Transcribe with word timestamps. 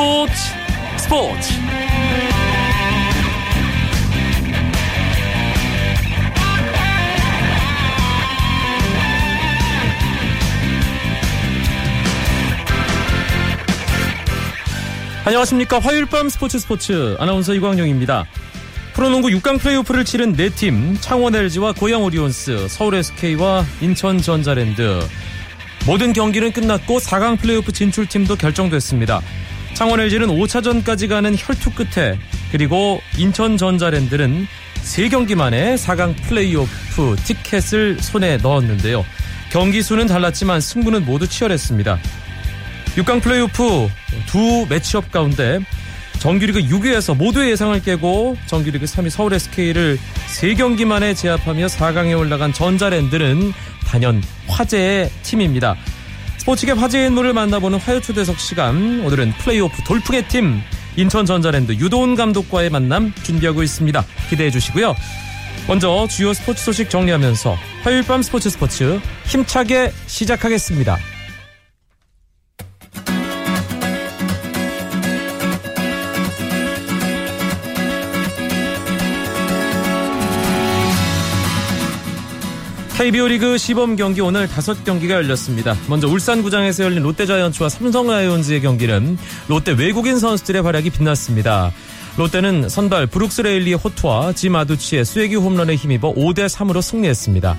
스포츠 0.00 0.32
스포츠. 0.96 1.52
안녕하십니까. 15.26 15.78
화요일 15.80 16.06
밤 16.06 16.30
스포츠 16.30 16.58
스포츠. 16.58 17.16
아나운서 17.20 17.52
이광용입니다. 17.52 18.24
프로농구 18.94 19.28
6강 19.28 19.60
플레이오프를 19.60 20.06
치른 20.06 20.34
4팀 20.34 20.96
창원 21.02 21.34
LG와 21.34 21.74
고양 21.74 22.04
오리온스 22.04 22.68
서울 22.68 22.94
SK와 22.94 23.66
인천 23.82 24.16
전자랜드. 24.16 25.06
모든 25.86 26.14
경기는 26.14 26.52
끝났고 26.52 27.00
4강 27.00 27.38
플레이오프 27.38 27.72
진출팀도 27.72 28.36
결정됐습니다. 28.36 29.20
창원 29.80 29.98
LG는 29.98 30.26
5차전까지 30.26 31.08
가는 31.08 31.34
혈투 31.34 31.70
끝에 31.70 32.18
그리고 32.52 33.00
인천 33.16 33.56
전자랜드는 33.56 34.46
3경기 34.74 35.34
만에 35.34 35.74
4강 35.76 36.14
플레이오프 36.24 37.16
티켓을 37.24 37.96
손에 37.98 38.36
넣었는데요. 38.36 39.06
경기 39.50 39.80
수는 39.80 40.06
달랐지만 40.06 40.60
승부는 40.60 41.06
모두 41.06 41.26
치열했습니다. 41.26 41.98
6강 42.96 43.22
플레이오프 43.22 43.88
두 44.26 44.66
매치업 44.68 45.10
가운데 45.10 45.60
정규리그 46.18 46.60
6위에서 46.60 47.16
모두의 47.16 47.52
예상을 47.52 47.80
깨고 47.80 48.36
정규리그 48.44 48.84
3위 48.84 49.08
서울 49.08 49.32
SK를 49.32 49.98
3경기 50.28 50.84
만에 50.84 51.14
제압하며 51.14 51.68
4강에 51.68 52.18
올라간 52.18 52.52
전자랜드는 52.52 53.54
단연 53.86 54.22
화제의 54.46 55.10
팀입니다. 55.22 55.74
스포츠계 56.40 56.72
화제의 56.72 57.08
인물을 57.08 57.34
만나보는 57.34 57.78
화요초대석 57.78 58.40
시간 58.40 59.00
오늘은 59.04 59.32
플레이오프 59.32 59.82
돌풍의 59.84 60.26
팀 60.28 60.62
인천 60.96 61.26
전자랜드 61.26 61.72
유도훈 61.72 62.14
감독과의 62.14 62.70
만남 62.70 63.12
준비하고 63.22 63.62
있습니다. 63.62 64.02
기대해 64.30 64.50
주시고요. 64.50 64.96
먼저 65.68 66.08
주요 66.08 66.32
스포츠 66.32 66.64
소식 66.64 66.88
정리하면서 66.88 67.56
화요일 67.82 68.04
밤 68.04 68.22
스포츠 68.22 68.48
스포츠 68.48 68.98
힘차게 69.26 69.92
시작하겠습니다. 70.06 71.09
KBO 83.00 83.28
리그 83.28 83.56
시범 83.56 83.96
경기 83.96 84.20
오늘 84.20 84.46
다섯 84.46 84.84
경기가 84.84 85.14
열렸습니다. 85.14 85.74
먼저 85.88 86.06
울산구장에서 86.06 86.84
열린 86.84 87.02
롯데자이언츠와 87.02 87.70
삼성라이온즈의 87.70 88.60
경기는 88.60 89.16
롯데 89.48 89.72
외국인 89.72 90.18
선수들의 90.18 90.60
활약이 90.60 90.90
빛났습니다. 90.90 91.72
롯데는 92.18 92.68
선발 92.68 93.06
브룩스 93.06 93.40
레일리의 93.40 93.78
호투와 93.78 94.34
짐 94.34 94.54
아두치의 94.54 95.06
쐐기 95.06 95.36
홈런에 95.36 95.76
힘입어 95.76 96.12
5대 96.12 96.46
3으로 96.46 96.82
승리했습니다. 96.82 97.56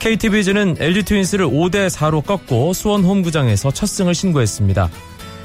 KT 0.00 0.28
위즈는 0.28 0.76
LG 0.78 1.04
트윈스를 1.04 1.46
5대 1.46 1.88
4로 1.88 2.22
꺾고 2.22 2.74
수원 2.74 3.04
홈구장에서 3.04 3.70
첫 3.70 3.86
승을 3.86 4.14
신고했습니다. 4.14 4.90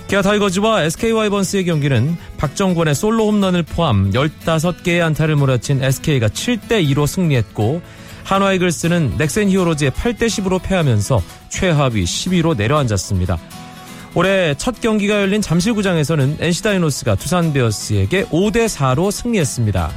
기아 0.09 0.21
타이거즈와 0.21 0.83
SK 0.83 1.13
와이번스의 1.13 1.63
경기는 1.63 2.17
박정권의 2.37 2.93
솔로 2.93 3.27
홈런을 3.27 3.63
포함 3.63 4.11
15개의 4.11 5.01
안타를 5.01 5.37
몰아친 5.37 5.81
SK가 5.81 6.27
7대 6.27 6.85
2로 6.89 7.07
승리했고 7.07 7.81
한화 8.29 8.53
이글스는 8.53 9.15
넥센 9.17 9.49
히어로즈에 9.49 9.89
8대 9.89 10.27
10으로 10.27 10.61
패하면서 10.61 11.19
최하위 11.49 12.03
10위로 12.03 12.55
내려앉았습니다. 12.55 13.39
올해 14.13 14.53
첫 14.53 14.79
경기가 14.81 15.19
열린 15.19 15.41
잠실구장에서는 15.41 16.37
NC 16.39 16.61
다이노스가 16.61 17.15
두산 17.15 17.51
베어스에게 17.53 18.25
5대 18.25 18.67
4로 18.67 19.11
승리했습니다. 19.11 19.91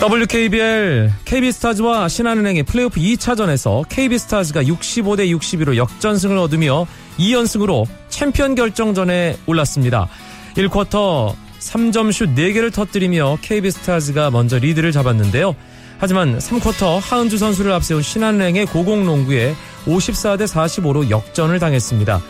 WKBL 0.00 1.12
KB스타즈와 1.26 2.08
신한은행의 2.08 2.62
플레이오프 2.62 2.98
2차전에서 2.98 3.86
KB스타즈가 3.90 4.62
65대 4.62 5.28
62로 5.36 5.76
역전승을 5.76 6.38
얻으며 6.38 6.86
2연승으로 7.18 7.86
챔피언 8.08 8.54
결정전에 8.54 9.36
올랐습니다. 9.44 10.08
1쿼터 10.54 11.34
3점 11.68 12.12
슛 12.12 12.34
4개를 12.34 12.72
터뜨리며 12.72 13.38
KB스타즈가 13.42 14.30
먼저 14.30 14.58
리드를 14.58 14.90
잡았는데요. 14.92 15.54
하지만 15.98 16.38
3쿼터 16.38 17.00
하은주 17.00 17.36
선수를 17.38 17.72
앞세운 17.72 18.02
신한은행의 18.02 18.66
고공농구에 18.66 19.54
54대 19.84 20.46
45로 20.46 21.10
역전을 21.10 21.58
당했습니다. 21.58 22.20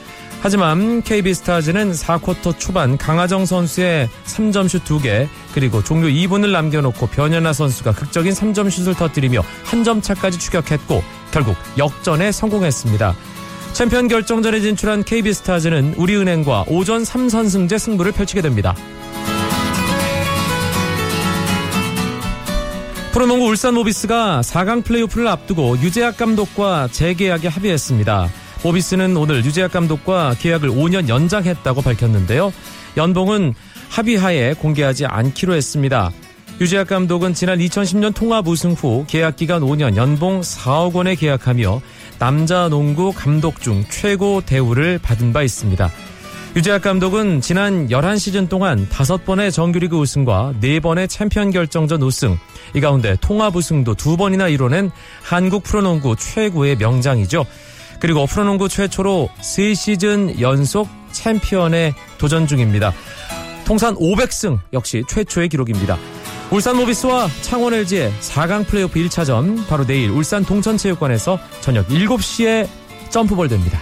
하지만 0.41 1.03
KB스타즈는 1.03 1.93
4쿼터 1.93 2.59
초반 2.59 2.97
강하정 2.97 3.44
선수의 3.44 4.09
3점 4.25 4.69
슛 4.69 4.84
2개 4.84 5.28
그리고 5.53 5.82
종료 5.82 6.06
2분을 6.09 6.50
남겨놓고 6.50 7.09
변현아 7.09 7.53
선수가 7.53 7.93
극적인 7.93 8.32
3점 8.32 8.70
슛을 8.70 8.94
터뜨리며 8.94 9.43
한 9.65 9.84
점 9.84 10.00
차까지 10.03 10.38
추격했고 10.38 11.03
결국 11.31 11.56
역전에 11.76 12.32
성공했습니다. 12.32 13.15
챔피언 13.72 14.09
결정전에 14.09 14.60
진출한 14.60 15.05
KB스타즈는 15.05 15.94
우리은행과 15.97 16.65
오전 16.69 17.03
3선승제 17.03 17.78
승부를 17.78 18.12
펼치게 18.12 18.41
됩니다. 18.43 18.75
프로농구 23.12 23.46
울산 23.46 23.74
모비스가 23.74 24.42
4강 24.42 24.84
플레이오프를 24.84 25.28
앞두고 25.28 25.78
유재학 25.78 26.16
감독과 26.16 26.88
재계약에 26.92 27.48
합의했습니다. 27.48 28.28
모비스는 28.62 29.16
오늘 29.16 29.44
유재학 29.44 29.72
감독과 29.72 30.36
계약을 30.38 30.70
5년 30.70 31.08
연장했다고 31.08 31.82
밝혔는데요. 31.82 32.52
연봉은 32.96 33.54
합의하에 33.88 34.54
공개하지 34.54 35.06
않기로 35.06 35.54
했습니다. 35.54 36.10
유재학 36.60 36.88
감독은 36.88 37.34
지난 37.34 37.58
2010년 37.58 38.14
통합 38.14 38.46
우승 38.46 38.72
후 38.72 39.04
계약 39.08 39.36
기간 39.36 39.62
5년 39.62 39.96
연봉 39.96 40.40
4억 40.40 40.92
원에 40.92 41.14
계약하며 41.14 41.80
남자 42.19 42.69
농구 42.69 43.12
감독 43.12 43.60
중 43.62 43.84
최고 43.90 44.42
대우를 44.44 44.98
받은 44.98 45.32
바 45.32 45.42
있습니다. 45.42 45.90
유재학 46.56 46.82
감독은 46.82 47.41
지난 47.41 47.88
11시즌 47.88 48.48
동안 48.48 48.88
5번의 48.88 49.53
정규리그 49.53 49.97
우승과 49.98 50.54
4번의 50.60 51.09
챔피언 51.09 51.50
결정전 51.50 52.03
우승, 52.03 52.38
이 52.75 52.81
가운데 52.81 53.16
통합 53.20 53.54
우승도 53.54 53.94
2번이나 53.94 54.50
이뤄낸 54.53 54.91
한국 55.22 55.62
프로농구 55.62 56.16
최고의 56.16 56.76
명장이죠. 56.76 57.44
그리고 58.00 58.26
프로농구 58.26 58.69
최초로 58.69 59.28
3시즌 59.41 60.41
연속 60.41 60.88
챔피언에 61.12 61.94
도전 62.16 62.47
중입니다. 62.47 62.92
통산 63.64 63.94
500승 63.94 64.58
역시 64.72 65.04
최초의 65.06 65.50
기록입니다. 65.50 65.98
울산 66.50 66.76
모비스와 66.76 67.28
창원 67.42 67.75
LG의 67.75 68.10
4강 68.20 68.66
플레이오프 68.66 68.98
1차전 69.00 69.66
바로 69.69 69.87
내일 69.87 70.10
울산 70.10 70.44
동천체육관에서 70.44 71.38
저녁 71.60 71.87
7시에 71.88 72.66
점프볼 73.10 73.48
됩니다. 73.48 73.78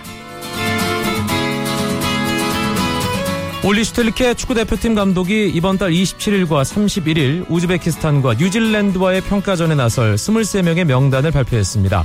울리 3.64 3.82
슈틸리케 3.82 4.34
축구대표팀 4.34 4.94
감독이 4.94 5.48
이번 5.48 5.76
달 5.76 5.90
27일과 5.90 6.62
31일 6.62 7.50
우즈베키스탄과 7.50 8.34
뉴질랜드와의 8.34 9.22
평가전에 9.22 9.74
나설 9.74 10.14
23명의 10.14 10.84
명단을 10.84 11.32
발표했습니다. 11.32 12.04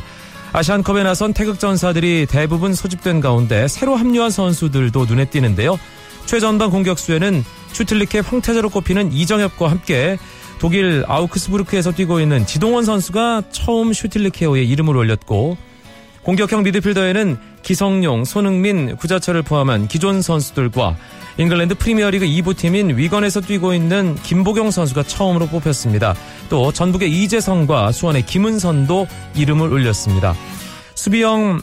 아시안컵에 0.54 1.04
나선 1.04 1.34
태극전사들이 1.34 2.26
대부분 2.28 2.74
소집된 2.74 3.22
가운데 3.22 3.68
새로 3.68 3.96
합류한 3.96 4.32
선수들도 4.32 5.06
눈에 5.06 5.26
띄는데요. 5.26 5.78
최전방 6.26 6.72
공격수에는 6.72 7.44
슈틀리케 7.74 8.20
황태자로 8.20 8.70
꼽히는 8.70 9.14
이정협과 9.14 9.70
함께 9.70 10.18
독일 10.58 11.04
아우크스부르크에서 11.08 11.92
뛰고 11.92 12.22
있는 12.22 12.46
지동원 12.46 12.86
선수가 12.86 13.44
처음 13.52 13.94
슈틸리케호에 13.94 14.64
이름을 14.64 14.96
올렸고 14.98 15.58
공격형 16.24 16.64
미드필더에는 16.64 17.38
기성용, 17.64 18.26
손흥민, 18.26 18.96
구자철을 18.96 19.42
포함한 19.42 19.88
기존 19.88 20.22
선수들과 20.22 20.96
잉글랜드 21.38 21.76
프리미어리그 21.76 22.26
2부 22.26 22.56
팀인 22.56 22.98
위건에서 22.98 23.42
뛰고 23.42 23.74
있는 23.74 24.16
김보경 24.16 24.70
선수가 24.70 25.04
처음으로 25.04 25.48
뽑혔습니다. 25.48 26.14
또 26.50 26.72
전북의 26.72 27.12
이재성과 27.12 27.92
수원의 27.92 28.26
김은선도 28.26 29.08
이름을 29.36 29.72
올렸습니다. 29.72 30.36
수비형 30.96 31.62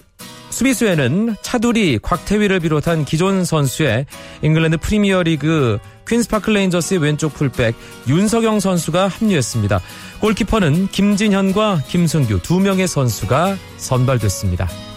수비수에는 0.50 1.36
차두리, 1.42 1.98
곽태휘를 2.00 2.60
비롯한 2.60 3.04
기존 3.04 3.44
선수의 3.44 4.06
잉글랜드 4.42 4.78
프리미어리그 4.78 5.78
퀸스파크 6.08 6.50
레인저스의 6.50 7.00
왼쪽 7.00 7.34
풀백 7.34 7.74
윤석영 8.08 8.60
선수가 8.60 9.08
합류했습니다. 9.08 9.80
골키퍼는 10.20 10.88
김진현과 10.88 11.82
김승규 11.86 12.40
두 12.42 12.60
명의 12.60 12.88
선수가 12.88 13.56
선발됐습니다. 13.76 14.87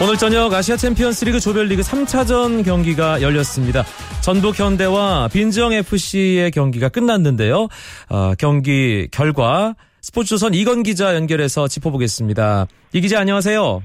오늘 0.00 0.14
저녁 0.14 0.54
아시아 0.54 0.76
챔피언스 0.76 1.24
리그 1.24 1.40
조별리그 1.40 1.82
3차전 1.82 2.64
경기가 2.64 3.20
열렸습니다. 3.20 3.82
전북 4.22 4.60
현대와 4.60 5.28
빈정 5.32 5.72
FC의 5.72 6.52
경기가 6.52 6.88
끝났는데요. 6.88 7.66
어, 8.08 8.32
경기 8.38 9.08
결과 9.10 9.74
스포츠조선 10.00 10.54
이건 10.54 10.84
기자 10.84 11.16
연결해서 11.16 11.66
짚어보겠습니다. 11.66 12.66
이 12.92 13.00
기자 13.00 13.18
안녕하세요. 13.18 13.82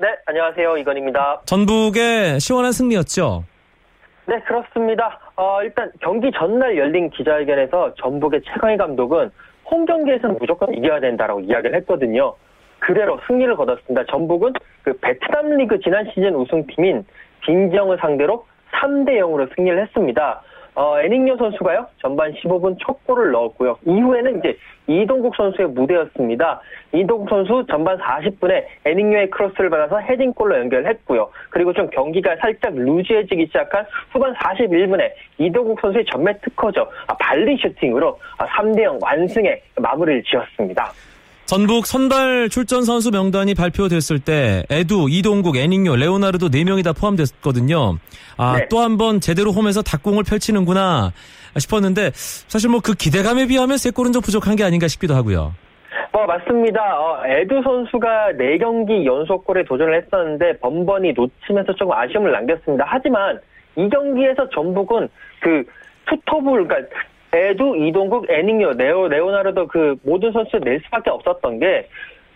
네, 0.00 0.08
안녕하세요. 0.26 0.76
이건입니다. 0.78 1.42
전북의 1.46 2.40
시원한 2.40 2.72
승리였죠? 2.72 3.44
네, 4.26 4.40
그렇습니다. 4.40 5.20
어, 5.36 5.62
일단 5.62 5.92
경기 6.00 6.32
전날 6.36 6.76
열린 6.76 7.10
기자회견에서 7.10 7.94
전북의 8.02 8.42
최강희 8.44 8.76
감독은 8.76 9.30
홈 9.70 9.84
경기에서는 9.86 10.36
무조건 10.40 10.74
이겨야 10.74 10.98
된다라고 10.98 11.40
이야기를 11.42 11.76
했거든요. 11.76 12.34
그대로 12.84 13.18
승리를 13.26 13.56
거뒀습니다. 13.56 14.04
전북은 14.10 14.52
그 14.82 14.92
베트남 15.00 15.56
리그 15.56 15.80
지난 15.80 16.04
시즌 16.10 16.34
우승팀인 16.34 17.04
빈정을 17.40 17.96
상대로 17.98 18.46
3대 18.72 19.18
0으로 19.20 19.54
승리를 19.54 19.80
했습니다. 19.80 20.42
어, 20.76 20.98
에닝요 20.98 21.36
선수가요, 21.36 21.86
전반 21.98 22.32
15분 22.32 22.76
첫 22.84 22.98
골을 23.06 23.30
넣었고요. 23.30 23.78
이후에는 23.86 24.40
이제 24.40 24.58
이동국 24.88 25.34
선수의 25.36 25.68
무대였습니다. 25.68 26.60
이동국 26.92 27.30
선수 27.30 27.64
전반 27.70 27.96
40분에 27.96 28.64
에닝요의 28.84 29.30
크로스를 29.30 29.70
받아서 29.70 30.00
헤딩골로 30.00 30.58
연결했고요. 30.58 31.30
그리고 31.50 31.72
좀 31.72 31.88
경기가 31.90 32.34
살짝 32.36 32.74
루즈해지기 32.74 33.46
시작한 33.46 33.86
후반 34.10 34.34
41분에 34.34 35.12
이동국 35.38 35.80
선수의 35.80 36.04
전매 36.06 36.36
특허죠. 36.40 36.90
아, 37.06 37.16
발리 37.18 37.56
슈팅으로 37.56 38.18
3대0 38.36 38.96
아, 38.96 38.98
완승에 39.00 39.62
마무리를 39.76 40.24
지었습니다. 40.24 40.92
전북 41.46 41.86
선발 41.86 42.48
출전 42.48 42.84
선수 42.84 43.10
명단이 43.10 43.54
발표됐을 43.54 44.18
때 44.18 44.64
에두, 44.70 45.08
이동국, 45.10 45.56
애닝요, 45.56 45.94
레오나르도 45.96 46.48
4명이 46.48 46.82
다 46.82 46.92
포함됐거든요. 46.92 47.98
아, 48.38 48.56
네. 48.58 48.66
또한 48.70 48.96
번 48.96 49.20
제대로 49.20 49.52
홈에서 49.52 49.82
닭공을 49.82 50.24
펼치는구나 50.24 51.12
싶었는데 51.58 52.10
사실 52.14 52.70
뭐 52.70 52.80
그 52.80 52.94
기대감에 52.94 53.46
비하면 53.46 53.76
3골은 53.76 54.12
좀 54.12 54.22
부족한 54.22 54.56
게 54.56 54.64
아닌가 54.64 54.88
싶기도 54.88 55.14
하고요. 55.14 55.54
뭐 56.12 56.26
맞습니다. 56.26 56.80
어, 56.98 57.22
에두 57.26 57.60
선수가 57.62 58.32
4경기 58.38 59.04
연속골에 59.04 59.64
도전을 59.64 60.02
했었는데 60.02 60.58
번번이 60.58 61.12
놓치면서 61.12 61.74
조금 61.74 61.92
아쉬움을 61.92 62.32
남겼습니다. 62.32 62.84
하지만 62.86 63.38
이 63.76 63.88
경기에서 63.88 64.48
전북은 64.50 65.08
그 65.40 65.64
투톱을 66.06 66.66
그러니까 66.66 66.76
에두, 67.34 67.76
이동국, 67.76 68.30
애닝요, 68.30 68.74
네오, 68.74 69.08
레오나르도 69.08 69.66
그 69.66 69.96
모든 70.04 70.30
선수를 70.32 70.60
낼 70.64 70.80
수밖에 70.84 71.10
없었던 71.10 71.58
게 71.58 71.88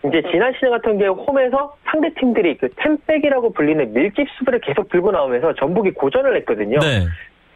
이제 0.05 0.21
지난 0.31 0.53
시즌 0.53 0.71
같은 0.71 0.97
경우 0.97 1.23
홈에서 1.23 1.75
상대 1.85 2.13
팀들이 2.13 2.57
그 2.57 2.69
템백이라고 2.75 3.51
불리는 3.53 3.93
밀집 3.93 4.27
수비를 4.37 4.59
계속 4.59 4.89
들고 4.89 5.11
나오면서 5.11 5.53
전북이 5.55 5.91
고전을 5.91 6.35
했거든요. 6.37 6.79
네. 6.79 7.05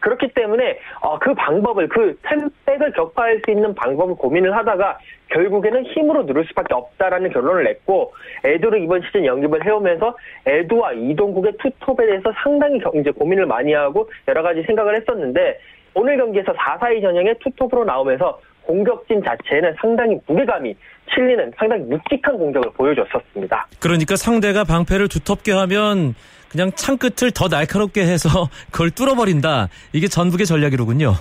그렇기 0.00 0.28
때문에 0.34 0.78
어, 1.00 1.18
그 1.18 1.32
방법을 1.32 1.88
그 1.88 2.14
템백을 2.24 2.92
격파할 2.92 3.40
수 3.42 3.50
있는 3.50 3.74
방법을 3.74 4.14
고민을 4.16 4.54
하다가 4.54 4.98
결국에는 5.30 5.82
힘으로 5.86 6.24
누를 6.24 6.44
수밖에 6.44 6.74
없다라는 6.74 7.30
결론을 7.30 7.64
냈고 7.64 8.12
에두를 8.44 8.82
이번 8.82 9.00
시즌 9.00 9.24
영입을 9.24 9.64
해오면서 9.64 10.14
에두와 10.44 10.92
이동국의 10.92 11.54
투톱에 11.56 12.04
대해서 12.04 12.30
상당히 12.42 12.80
이제 12.94 13.10
고민을 13.10 13.46
많이 13.46 13.72
하고 13.72 14.10
여러 14.28 14.42
가지 14.42 14.62
생각을 14.64 14.96
했었는데 15.00 15.58
오늘 15.94 16.16
경기에서 16.16 16.52
4-4-2 16.52 17.02
전형의 17.02 17.36
투톱으로 17.42 17.84
나오면서 17.84 18.38
공격진 18.62 19.22
자체는 19.22 19.74
상당히 19.80 20.18
무게감이 20.26 20.74
실리는 21.12 21.52
상당히 21.58 21.82
묵직한 21.84 22.36
공격을 22.38 22.70
보여줬었습니다. 22.72 23.66
그러니까 23.80 24.16
상대가 24.16 24.64
방패를 24.64 25.08
두텁게 25.08 25.52
하면 25.52 26.14
그냥 26.50 26.70
창 26.74 26.96
끝을 26.96 27.30
더 27.30 27.48
날카롭게 27.48 28.00
해서 28.02 28.28
그걸 28.72 28.90
뚫어버린다. 28.90 29.68
이게 29.92 30.08
전북의 30.08 30.46
전략이로군요. 30.46 31.12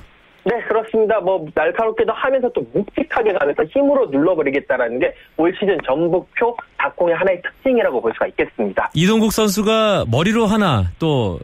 네, 0.45 0.51
그렇습니다. 0.67 1.19
뭐 1.21 1.45
날카롭게도 1.55 2.11
하면서 2.13 2.49
또 2.53 2.61
묵직하게 2.73 3.33
가면서 3.33 3.63
힘으로 3.65 4.05
눌러버리겠다라는 4.07 4.99
게 4.99 5.13
올 5.37 5.53
시즌 5.59 5.77
전북표 5.85 6.55
닭공의 6.77 7.15
하나의 7.15 7.41
특징이라고 7.41 8.01
볼 8.01 8.11
수가 8.13 8.27
있겠습니다. 8.27 8.89
이동국 8.93 9.31
선수가 9.33 10.05
머리로 10.11 10.45
하나 10.45 10.91
또 10.99 11.39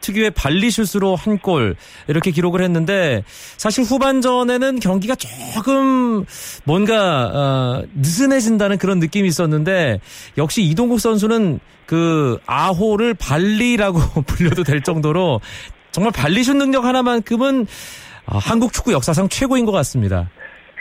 특유의 0.00 0.30
발리 0.30 0.70
슛으로 0.70 1.16
한 1.16 1.40
골 1.42 1.74
이렇게 2.06 2.30
기록을 2.30 2.60
했는데 2.60 3.22
사실 3.56 3.82
후반전에는 3.84 4.78
경기가 4.80 5.14
조금 5.14 6.24
뭔가 6.64 7.30
어, 7.32 7.82
느슨해진다는 7.94 8.76
그런 8.78 8.98
느낌이 8.98 9.26
있었는데 9.28 10.00
역시 10.36 10.62
이동국 10.62 11.00
선수는 11.00 11.60
그 11.86 12.38
아호를 12.46 13.14
발리라고 13.14 13.98
불려도 14.26 14.64
될 14.64 14.82
정도로 14.82 15.40
정말 15.92 16.12
발리슛 16.14 16.56
능력 16.56 16.84
하나만큼은 16.84 17.66
어, 18.26 18.38
한국 18.38 18.72
축구 18.72 18.92
역사상 18.92 19.28
최고인 19.28 19.64
것 19.64 19.72
같습니다. 19.72 20.28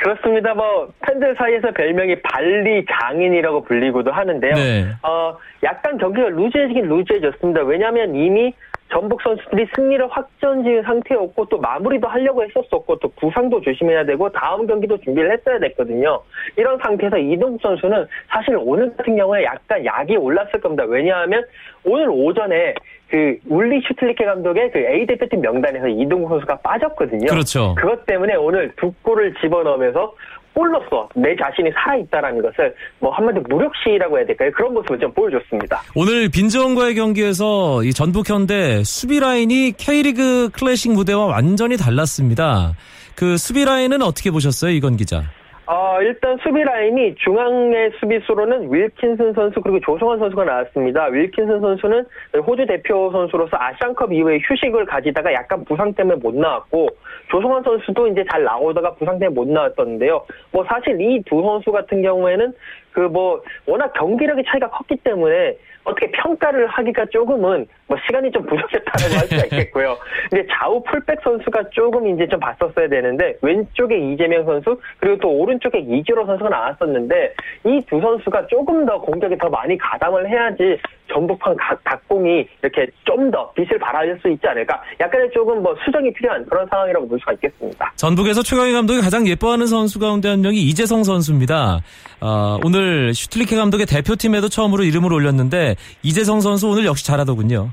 그렇습니다. 0.02 0.54
뭐 0.54 0.88
팬들 1.06 1.36
사이에서 1.38 1.72
별명이 1.74 2.22
발리 2.22 2.86
장인이라고 2.86 3.64
불리고도 3.64 4.12
하는데요. 4.12 4.54
네. 4.56 4.88
어, 5.04 5.36
약간 5.64 5.98
경기가 5.98 6.30
루즈해지긴 6.30 6.88
루즈해졌습니다. 6.88 7.64
왜냐하면 7.64 8.16
이미 8.16 8.54
전북 8.92 9.22
선수들이 9.22 9.68
승리를 9.76 10.08
확정 10.10 10.64
지은 10.64 10.82
상태였고 10.84 11.46
또 11.46 11.58
마무리도 11.60 12.08
하려고 12.08 12.44
했었었고 12.44 12.98
또 12.98 13.08
부상도 13.20 13.62
조심해야 13.62 14.06
되고 14.06 14.30
다음 14.30 14.66
경기도 14.66 14.98
준비를 14.98 15.32
했어야 15.32 15.60
됐거든요. 15.60 16.22
이런 16.58 16.78
상태에서 16.80 17.18
이동국 17.18 17.62
선수는 17.62 18.08
사실 18.28 18.58
오늘 18.60 18.96
같은 18.96 19.16
경우에 19.16 19.44
약간 19.44 19.86
약이 19.86 20.18
올랐을 20.18 20.60
겁니다. 20.62 20.84
왜냐하면 20.86 21.46
오늘 21.84 22.10
오전에 22.10 22.74
그 23.10 23.38
울리 23.48 23.82
슈틀리케 23.88 24.24
감독의 24.26 24.72
그 24.72 24.80
A 24.80 25.06
대표팀 25.06 25.42
명단에서 25.42 25.88
이동국 25.88 26.30
선수가 26.30 26.58
빠졌거든요. 26.58 27.28
그렇죠. 27.28 27.76
그것 27.76 28.06
때문에 28.06 28.36
오늘 28.36 28.72
두 28.76 28.92
골을 29.02 29.34
집어넣으면서 29.42 30.14
골로서 30.54 31.08
내 31.16 31.36
자신이 31.36 31.72
살아있다라는 31.72 32.42
것을 32.42 32.74
뭐 33.00 33.12
한마디로 33.12 33.44
무력시라고 33.50 34.18
해야 34.18 34.26
될까요? 34.26 34.52
그런 34.56 34.74
모습을 34.74 35.00
좀 35.00 35.12
보여줬습니다. 35.14 35.82
오늘 35.96 36.30
빈정과의 36.30 36.96
경기에서 36.96 37.84
이 37.84 37.94
전북 37.94 38.30
현대 38.30 38.84
수비 38.84 39.20
라인이 39.20 39.74
K리그 39.78 40.50
클래식 40.52 40.92
무대와 40.92 41.26
완전히 41.26 41.78
달랐습니다. 41.78 42.74
그 43.16 43.38
수비 43.38 43.66
라인은 43.66 44.02
어떻게 44.02 44.32
보셨어요, 44.32 44.72
이건 44.72 44.98
기자? 44.98 45.24
어, 45.72 46.02
일단 46.02 46.36
수비 46.42 46.64
라인이 46.64 47.14
중앙의 47.14 47.92
수비수로는 48.00 48.74
윌킨슨 48.74 49.34
선수 49.34 49.62
그리고 49.62 49.80
조성환 49.82 50.18
선수가 50.18 50.44
나왔습니다. 50.44 51.06
윌킨슨 51.10 51.60
선수는 51.62 52.06
호주 52.48 52.66
대표 52.66 53.12
선수로서 53.12 53.56
아시안컵 53.56 54.12
이후에 54.12 54.40
휴식을 54.42 54.86
가지다가 54.88 55.32
약간 55.32 55.64
부상 55.66 55.94
때문에 55.94 56.18
못 56.18 56.34
나왔고 56.34 56.88
조성환 57.30 57.62
선수도 57.62 58.08
이제 58.08 58.26
잘 58.32 58.44
나오다가 58.44 58.96
부상 58.96 59.20
때문에 59.20 59.36
못 59.36 59.48
나왔었는데요. 59.48 60.26
뭐 60.52 60.66
사실 60.68 61.00
이 61.00 61.22
두 61.28 61.44
선수 61.44 61.72
같은 61.72 62.02
경우에는 62.02 62.52
그 62.92 63.02
뭐 63.02 63.42
워낙 63.68 63.94
경기력의 63.94 64.46
차이가 64.48 64.70
컸기 64.72 64.96
때문에 64.98 65.56
어떻게 65.84 66.12
평가를 66.12 66.68
하기가 66.68 67.06
조금은 67.08 67.66
뭐 67.88 67.98
시간이 68.06 68.32
좀 68.32 68.44
부족했다고 68.46 69.16
할 69.16 69.28
수가 69.28 69.44
있겠고요. 69.46 69.98
근데 70.30 70.46
좌우 70.52 70.84
풀백 70.84 71.20
선수가 71.24 71.70
조금 71.72 72.08
이제 72.08 72.28
좀 72.28 72.40
봤었어야 72.40 72.88
되는데 72.88 73.36
왼쪽에 73.42 73.98
이재명 73.98 74.46
선수 74.46 74.80
그리고 75.00 75.18
또 75.20 75.30
오른쪽에 75.32 75.80
이규로 75.80 76.26
선수가 76.26 76.50
나왔었는데 76.50 77.34
이 77.66 77.82
두 77.90 78.00
선수가 78.00 78.48
조금 78.48 78.86
더 78.86 79.00
공격에 79.02 79.36
더 79.38 79.50
많이 79.50 79.78
가담을 79.78 80.30
해야지 80.30 80.78
전북판 81.14 81.56
닭공이 81.84 82.48
이렇게 82.62 82.88
좀 83.06 83.30
더 83.30 83.52
빛을 83.54 83.78
발할 83.80 84.18
수 84.22 84.30
있지 84.30 84.48
않을까. 84.48 84.82
약간의 85.00 85.30
조금 85.34 85.62
뭐 85.62 85.76
수정이 85.86 86.12
필요한 86.14 86.44
그런 86.46 86.66
상황이라고 86.68 87.08
볼 87.08 87.20
수가 87.20 87.34
있겠습니다. 87.34 87.92
전북에서 87.96 88.42
최강희 88.42 88.72
감독이 88.74 89.02
가장 89.02 89.28
예뻐하는 89.28 89.68
선수 89.68 90.00
가운데 90.00 90.30
한 90.30 90.42
명이 90.42 90.58
이재성 90.58 91.04
선수입니다. 91.04 91.82
어, 92.22 92.58
오늘 92.64 93.14
슈틀리케 93.14 93.56
감독의 93.56 93.86
대표팀에도 93.86 94.50
처음으로 94.50 94.84
이름을 94.84 95.14
올렸는데 95.14 95.76
이재성 96.02 96.40
선수 96.42 96.70
오늘 96.70 96.86
역시 96.86 97.06
잘하더군요. 97.06 97.70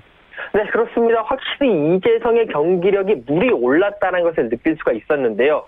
네, 0.54 0.64
그렇습니다. 0.66 1.22
확실히 1.22 1.96
이재성의 1.96 2.48
경기력이 2.48 3.24
물이 3.26 3.52
올랐다는 3.52 4.22
것을 4.22 4.48
느낄 4.48 4.76
수가 4.76 4.92
있었는데요. 4.92 5.64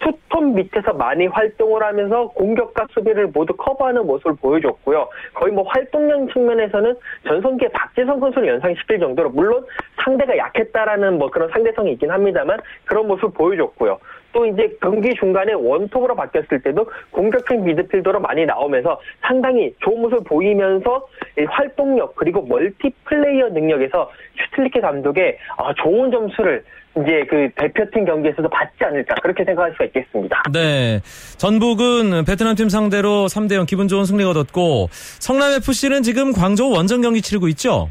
투톱 0.00 0.54
밑에서 0.54 0.94
많이 0.94 1.26
활동을 1.26 1.82
하면서 1.82 2.28
공격과 2.28 2.86
수비를 2.92 3.28
모두 3.28 3.54
커버하는 3.54 4.06
모습을 4.06 4.34
보여줬고요. 4.40 5.08
거의 5.34 5.52
뭐 5.52 5.64
활동량 5.68 6.28
측면에서는 6.28 6.96
전성기의 7.26 7.70
박지성 7.72 8.18
선수를 8.18 8.48
연상시킬 8.48 8.98
정도로 8.98 9.30
물론 9.30 9.64
상대가 10.02 10.36
약했다라는 10.36 11.18
뭐 11.18 11.30
그런 11.30 11.50
상대성이 11.50 11.92
있긴 11.92 12.10
합니다만 12.10 12.60
그런 12.86 13.06
모습을 13.08 13.30
보여줬고요. 13.32 13.98
또 14.32 14.46
이제 14.46 14.76
경기 14.80 15.14
중간에 15.14 15.52
원톱으로 15.52 16.14
바뀌었을 16.14 16.62
때도 16.62 16.90
공격형 17.10 17.64
미드필더로 17.64 18.20
많이 18.20 18.46
나오면서 18.46 19.00
상당히 19.22 19.74
좋은 19.80 20.02
모습을 20.02 20.24
보이면서 20.24 21.06
활동력 21.48 22.14
그리고 22.16 22.42
멀티플레이어 22.42 23.48
능력에서 23.50 24.10
슈틸리케 24.36 24.80
감독의 24.80 25.38
아, 25.56 25.72
좋은 25.74 26.10
점수를 26.10 26.64
이제 26.96 27.24
그 27.28 27.48
대표팀 27.54 28.04
경기에서도 28.04 28.48
받지 28.48 28.84
않을까 28.84 29.14
그렇게 29.22 29.44
생각할 29.44 29.72
수가 29.72 29.84
있겠습니다. 29.84 30.42
네. 30.52 31.00
전북은 31.38 32.24
베트남 32.24 32.56
팀 32.56 32.68
상대로 32.68 33.26
3대 33.26 33.54
0 33.54 33.66
기분 33.66 33.86
좋은 33.86 34.04
승리 34.04 34.24
얻었고 34.24 34.88
성남 34.90 35.52
FC는 35.52 36.02
지금 36.02 36.32
광저우 36.32 36.72
원정 36.72 37.00
경기 37.02 37.22
치르고 37.22 37.46
있죠? 37.48 37.88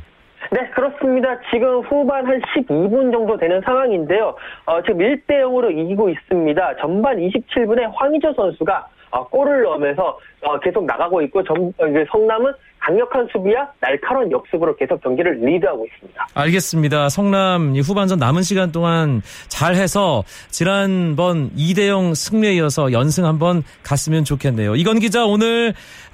네, 0.51 0.69
그렇습니다. 0.72 1.38
지금 1.51 1.81
후반 1.81 2.25
한 2.25 2.41
12분 2.41 3.12
정도 3.12 3.38
되는 3.38 3.62
상황인데요. 3.62 4.36
어, 4.65 4.81
지금 4.81 5.00
1대 5.00 5.41
0으로 5.43 5.72
이기고 5.72 6.10
있습니다. 6.10 6.75
전반 6.77 7.17
27분에 7.17 7.91
황희조 7.93 8.34
선수가 8.34 8.88
어, 9.12 9.27
골을 9.27 9.63
넣으면서 9.63 10.17
어, 10.41 10.60
계속 10.60 10.86
나가고 10.86 11.22
있고 11.24 11.43
전, 11.43 11.74
어, 11.77 11.86
성남은 12.12 12.53
강력한 12.79 13.27
수비와 13.31 13.67
날카로운 13.81 14.31
역습으로 14.31 14.75
계속 14.75 15.01
경기를 15.01 15.34
리드하고 15.41 15.86
있습니다. 15.86 16.27
알겠습니다. 16.34 17.10
성남 17.10 17.75
후반전 17.75 18.19
남은 18.19 18.41
시간 18.41 18.72
동안 18.72 19.22
잘해서 19.50 20.24
지난번 20.50 21.50
2대0 21.58 22.15
승리에 22.15 22.53
이어서 22.53 22.91
연승 22.93 23.25
한번 23.25 23.63
갔으면 23.84 24.24
좋겠네요. 24.24 24.75
이건 24.75 25.00
기자 25.00 25.25
오늘 25.25 25.74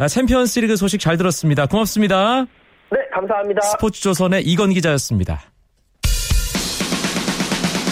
챔피언스리그 0.10 0.76
소식 0.76 1.00
잘 1.00 1.18
들었습니다. 1.18 1.68
고맙습니다. 1.68 2.46
네, 2.96 3.02
감사합니다. 3.14 3.60
스포츠조선의 3.62 4.44
이건 4.44 4.74
기자였습니다. 4.74 5.42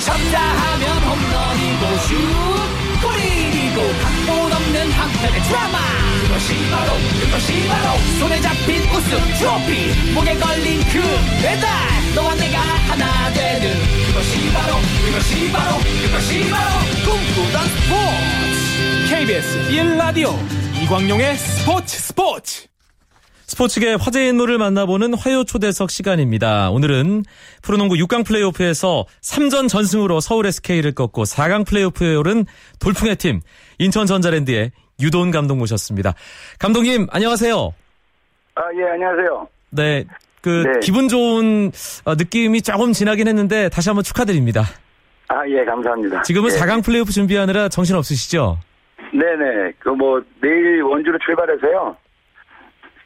쳤다 0.05 0.39
하면 0.39 0.97
홈런이고 1.03 1.97
슛 2.07 2.15
골이고 3.03 3.81
각본 4.01 4.53
없는 4.53 4.91
한편의 4.91 5.41
드라마 5.41 5.77
그것이 6.23 6.53
바로 6.71 6.93
그것이 7.19 7.67
바로 7.67 7.97
손에 8.19 8.39
잡힌 8.39 8.81
우승 8.95 9.19
트로피 9.39 10.13
목에 10.13 10.35
걸린 10.39 10.79
그 10.91 11.01
배달 11.41 11.67
너와 12.15 12.35
내가 12.35 12.59
하나 12.59 13.33
되는 13.33 13.75
그것이 14.07 14.53
바로 14.53 14.75
그것이 15.05 15.51
바로 15.51 15.77
그것이 16.01 16.49
바로 16.49 16.79
꿈꾸던 17.03 17.67
스포츠 17.75 19.09
KBS 19.09 19.69
1라디오 19.69 20.33
이광용의 20.81 21.35
스포츠 21.35 21.97
스포츠 21.99 22.72
스포츠계 23.53 23.93
화제 23.99 24.27
인물을 24.29 24.57
만나보는 24.57 25.13
화요 25.13 25.43
초대석 25.43 25.91
시간입니다. 25.91 26.71
오늘은 26.71 27.23
프로농구 27.61 27.93
6강 27.95 28.25
플레이오프에서 28.25 29.05
3전 29.21 29.69
전승으로 29.69 30.21
서울 30.21 30.47
SK를 30.47 30.93
꺾고 30.93 31.21
4강 31.21 31.67
플레이오프에 31.67 32.15
오른 32.15 32.45
돌풍의 32.79 33.15
팀 33.17 33.41
인천 33.77 34.07
전자랜드의 34.07 34.71
유도훈 34.99 35.29
감독 35.29 35.57
모셨습니다. 35.57 36.15
감독님 36.57 37.05
안녕하세요. 37.11 37.73
아, 38.55 38.61
예, 38.75 38.89
안녕하세요. 38.93 39.47
네. 39.69 40.05
그 40.41 40.49
네. 40.49 40.79
기분 40.81 41.07
좋은 41.07 41.71
어, 42.05 42.15
느낌이 42.15 42.63
조금 42.63 42.91
지나긴 42.91 43.27
했는데 43.27 43.69
다시 43.69 43.87
한번 43.87 44.03
축하드립니다. 44.03 44.63
아, 45.27 45.47
예, 45.47 45.63
감사합니다. 45.63 46.23
지금은 46.23 46.49
예. 46.51 46.55
4강 46.55 46.83
플레이오프 46.83 47.11
준비하느라 47.11 47.69
정신 47.69 47.95
없으시죠? 47.97 48.57
네네. 49.11 49.73
그 49.77 49.89
뭐, 49.89 50.19
내일 50.41 50.81
원주로 50.81 51.19
출발해서요. 51.23 51.95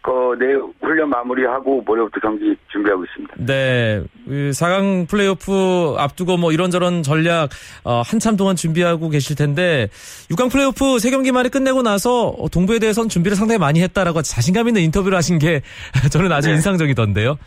그, 0.07 0.37
내일 0.39 0.61
훈련 0.81 1.09
마무리하고 1.09 1.81
모레부터 1.81 2.21
경기 2.21 2.55
준비하고 2.71 3.03
있습니다. 3.03 3.33
네, 3.39 4.01
그 4.25 4.51
4강 4.53 5.09
플레이오프 5.09 5.95
앞두고 5.97 6.37
뭐 6.37 6.53
이런저런 6.53 7.03
전략 7.03 7.49
어, 7.83 8.01
한참 8.05 8.37
동안 8.37 8.55
준비하고 8.55 9.09
계실 9.09 9.35
텐데 9.35 9.89
6강 10.31 10.49
플레이오프 10.49 10.99
세 10.99 11.11
경기 11.11 11.33
만에 11.33 11.49
끝내고 11.49 11.81
나서 11.81 12.29
어, 12.29 12.47
동부에 12.47 12.79
대해서는 12.79 13.09
준비를 13.09 13.35
상당히 13.35 13.59
많이 13.59 13.81
했다라고 13.81 14.21
자신감 14.21 14.69
있는 14.69 14.81
인터뷰를 14.83 15.17
하신 15.17 15.39
게 15.39 15.59
저는 16.09 16.31
아주 16.31 16.47
네. 16.47 16.55
인상적이던데요. 16.55 17.37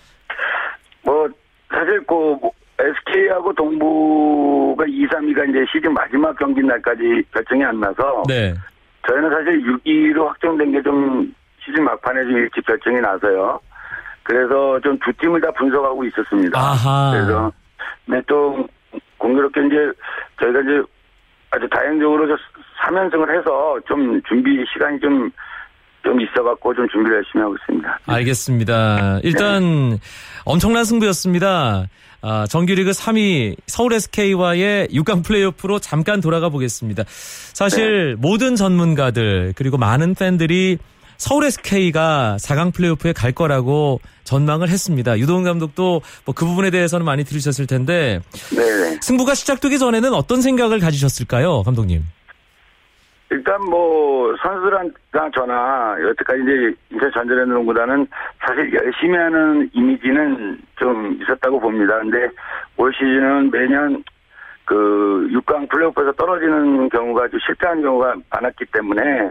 뭐, 1.02 1.26
사실 1.70 1.98
그, 2.06 2.12
뭐, 2.12 2.52
SK하고 2.78 3.54
동부가 3.54 4.84
2, 4.86 5.06
3위가 5.06 5.48
이제 5.48 5.64
시즌 5.72 5.94
마지막 5.94 6.36
경기 6.38 6.60
날까지 6.62 7.22
결정이 7.32 7.64
안 7.64 7.80
나서. 7.80 8.22
네, 8.28 8.52
저희는 9.08 9.30
사실 9.30 9.62
6위로 9.62 10.26
확정된 10.26 10.72
게 10.72 10.82
좀 10.82 11.32
시즌 11.70 11.84
막판에 11.84 12.22
좀 12.24 12.36
일찍 12.38 12.64
결정이 12.66 13.00
나서요. 13.00 13.60
그래서 14.22 14.78
좀 14.80 14.98
두 15.04 15.12
팀을 15.18 15.40
다 15.40 15.50
분석하고 15.58 16.04
있었습니다. 16.04 16.58
아하. 16.58 17.10
그래서 17.12 17.52
네, 18.06 18.20
또 18.26 18.66
공교롭게 19.18 19.60
이제 19.66 19.76
저희가 20.40 20.60
이제 20.60 20.82
아주 21.50 21.68
다행적으로 21.68 22.26
저 22.28 22.36
3연승을 22.82 23.36
해서 23.38 23.78
좀 23.86 24.20
준비 24.28 24.64
시간이 24.72 25.00
좀, 25.00 25.30
좀 26.02 26.20
있어갖고 26.20 26.74
좀 26.74 26.88
준비를 26.88 27.16
열심히 27.18 27.42
하고 27.42 27.56
있습니다. 27.56 27.98
알겠습니다. 28.06 29.20
일단 29.22 29.98
엄청난 30.44 30.84
승부였습니다. 30.84 31.86
아, 32.22 32.46
정규리그 32.48 32.90
3위 32.90 33.56
서울 33.66 33.94
SK와의 33.94 34.88
6강 34.88 35.24
플레이오프로 35.24 35.78
잠깐 35.80 36.20
돌아가 36.20 36.48
보겠습니다. 36.50 37.02
사실 37.06 38.16
모든 38.18 38.56
전문가들 38.56 39.54
그리고 39.56 39.78
많은 39.78 40.14
팬들이 40.14 40.78
서울 41.20 41.44
SK가 41.44 42.38
4강 42.40 42.74
플레이오프에 42.74 43.12
갈 43.12 43.32
거라고 43.32 44.00
전망을 44.24 44.68
했습니다. 44.68 45.18
유동훈 45.18 45.44
감독도 45.44 46.00
뭐 46.24 46.34
그 46.34 46.46
부분에 46.46 46.70
대해서는 46.70 47.04
많이 47.04 47.22
들으셨을 47.22 47.66
텐데 47.66 48.20
네네. 48.56 49.00
승부가 49.02 49.34
시작되기 49.34 49.78
전에는 49.78 50.14
어떤 50.14 50.40
생각을 50.40 50.78
가지셨을까요, 50.80 51.62
감독님? 51.64 52.00
일단 53.30 53.62
뭐 53.68 54.34
선수들이나 54.42 55.30
저나 55.36 55.96
여태까지 56.00 56.42
이제 56.42 56.74
인천 56.90 57.12
전자랜드 57.12 57.52
농구단은 57.52 58.06
사실 58.40 58.72
열심히 58.72 59.18
하는 59.18 59.68
이미지는 59.74 60.58
좀 60.78 61.18
있었다고 61.22 61.60
봅니다. 61.60 61.98
근데 61.98 62.26
올 62.78 62.90
시즌은 62.94 63.50
매년 63.50 64.02
그 64.64 65.28
6강 65.32 65.68
플레이오프에서 65.68 66.12
떨어지는 66.12 66.88
경우가 66.88 67.28
좀 67.28 67.38
실패하는 67.46 67.82
경우가 67.82 68.14
많았기 68.30 68.64
때문에 68.72 69.30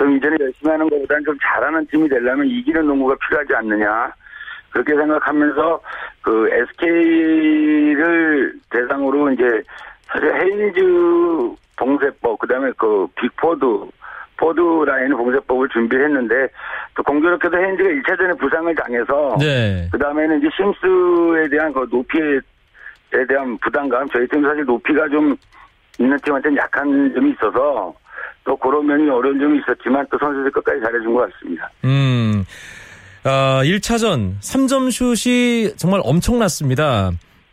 좀 0.00 0.16
이제는 0.16 0.38
열심히 0.40 0.70
하는 0.70 0.88
것보다는 0.88 1.24
좀 1.26 1.36
잘하는 1.42 1.86
팀이 1.88 2.08
되려면 2.08 2.46
이기는 2.46 2.86
농구가 2.86 3.14
필요하지 3.16 3.54
않느냐. 3.54 4.10
그렇게 4.70 4.94
생각하면서 4.94 5.80
그 6.22 6.48
SK를 6.80 8.54
대상으로 8.70 9.30
이제 9.32 9.44
사실 10.06 10.34
헤인즈 10.34 10.80
봉쇄법 11.76 12.38
그다음에 12.38 12.72
그 12.78 13.06
빅포드 13.16 13.90
포드 14.38 14.60
라인 14.86 15.14
봉쇄법을 15.14 15.68
준비했는데 15.68 16.48
또 16.94 17.02
공교롭게도 17.02 17.58
헤인즈가 17.58 17.88
1차전에 17.90 18.38
부상을 18.38 18.74
당해서 18.74 19.36
네. 19.38 19.86
그다음에는 19.92 20.38
이제 20.38 20.48
심스에 20.56 21.48
대한 21.50 21.74
그 21.74 21.86
높이에 21.90 22.40
대한 23.28 23.58
부담감 23.58 24.08
저희 24.08 24.26
팀 24.28 24.42
사실 24.42 24.64
높이가 24.64 25.06
좀 25.08 25.36
있는 25.98 26.16
팀한테는 26.24 26.56
약한 26.56 27.12
점이 27.12 27.32
있어서 27.32 27.94
또 28.44 28.56
그런 28.56 28.86
면이 28.86 29.08
어려운 29.10 29.38
점이 29.38 29.58
있었지만 29.58 30.06
또 30.10 30.18
선수들 30.18 30.50
끝까지 30.50 30.80
잘해준 30.82 31.14
것 31.14 31.30
같습니다. 31.32 31.70
음, 31.84 32.44
어, 33.24 33.62
1차전 33.62 34.38
3점 34.40 34.90
슛이 34.90 35.76
정말 35.76 36.00
엄청났습니다. 36.04 37.12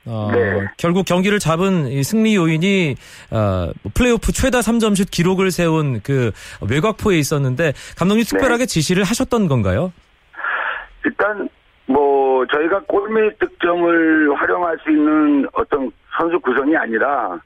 어, 0.10 0.30
네. 0.32 0.66
결국 0.78 1.06
경기를 1.06 1.38
잡은 1.38 1.88
이 1.88 2.02
승리 2.02 2.36
요인이 2.36 2.96
어, 3.32 3.72
플레이오프 3.94 4.32
최다 4.32 4.60
3점 4.60 4.96
슛 4.96 5.12
기록을 5.12 5.52
세운 5.52 6.00
그 6.02 6.32
외곽포에 6.68 7.18
있었는데 7.18 7.74
감독님 7.98 8.24
특별하게 8.24 8.66
지시를 8.66 9.04
하셨던 9.04 9.50
건가요? 9.50 9.92
일단 11.04 11.50
뭐 11.86 12.46
저희가 12.48 12.80
골밑 12.88 13.38
득점을 13.40 14.34
활용할 14.36 14.78
수 14.84 14.92
있는 14.92 15.46
어떤 15.54 15.92
선수 16.18 16.40
구성이 16.40 16.76
아니라 16.78 17.38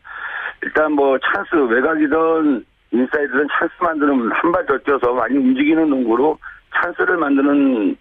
일단 0.61 0.91
뭐 0.91 1.17
찬스 1.17 1.55
외곽이든 1.55 2.65
인사이드든 2.91 3.47
찬스 3.51 3.73
만드는 3.81 4.31
한 4.31 4.51
발 4.51 4.65
더 4.65 4.77
뛰어서 4.79 5.13
많이 5.13 5.37
움직이는 5.37 5.89
농구로 5.89 6.37
찬스를 6.75 7.17
만드는 7.17 7.95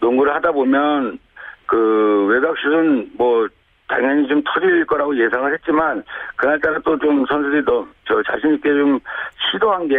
농구를 0.00 0.34
하다 0.34 0.52
보면 0.52 1.18
그 1.66 2.26
외곽슛은 2.30 3.12
뭐 3.16 3.48
당연히 3.88 4.26
좀 4.28 4.42
터질 4.44 4.84
거라고 4.86 5.16
예상을 5.16 5.52
했지만 5.54 6.02
그날따라 6.36 6.78
또 6.80 6.96
좀 6.98 7.24
선수들이 7.26 7.64
더 7.64 7.86
저 8.06 8.22
자신 8.22 8.54
있게 8.54 8.68
좀 8.68 9.00
시도한 9.50 9.88
게 9.88 9.96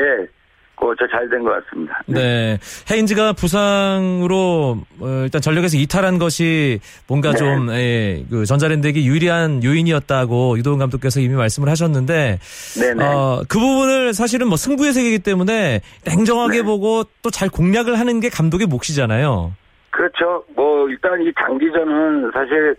그잘 0.78 1.28
된 1.30 1.44
것 1.44 1.66
같습니다. 1.66 2.02
네. 2.06 2.58
헤인즈가 2.90 3.34
부상으로 3.34 4.78
어, 5.00 5.08
일단 5.24 5.42
전력에서 5.42 5.78
이탈한 5.78 6.20
것이 6.20 6.80
뭔가 7.08 7.32
네. 7.32 7.38
좀 7.38 7.70
예, 7.72 8.24
그 8.30 8.46
전자랜드에게 8.46 9.04
유리한 9.06 9.64
요인이었다고 9.64 10.58
유도훈 10.58 10.80
감독께서 10.80 11.20
이미 11.20 11.36
말씀을 11.36 11.70
하셨는데 11.70 12.40
네네. 12.80 13.04
어, 13.04 13.42
그 13.50 13.60
부분을 13.60 14.14
사실은 14.14 14.48
뭐 14.48 14.58
승부의 14.58 14.94
세계이기 14.94 15.20
때문에 15.20 15.82
냉정하게 16.06 16.58
네. 16.58 16.64
보고 16.64 17.04
또 17.22 17.30
잘 17.32 17.50
공략을 17.50 18.00
하는 18.00 18.20
게 18.20 18.30
감독의 18.30 18.68
몫이잖아요. 18.68 19.54
그렇죠. 19.92 20.44
뭐 20.56 20.88
일단 20.90 21.22
이 21.22 21.32
장기전은 21.40 22.32
사실 22.34 22.76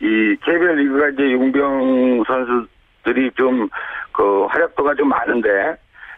이 0.00 0.36
KBL 0.44 0.76
리그가 0.76 1.08
이제 1.10 1.32
용병 1.32 2.24
선수들이 2.26 3.30
좀 3.36 3.68
그 4.16 4.44
활약도가 4.46 4.94
좀 4.94 5.08
많은데 5.08 5.48